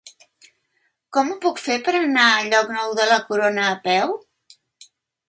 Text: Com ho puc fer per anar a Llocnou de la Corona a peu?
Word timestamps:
Com 1.17 1.27
ho 1.33 1.35
puc 1.43 1.61
fer 1.63 1.75
per 1.87 1.93
anar 1.97 2.23
a 2.29 2.39
Llocnou 2.47 2.95
de 3.01 3.05
la 3.11 3.19
Corona 3.29 3.67
a 3.67 3.77
peu? 3.85 4.15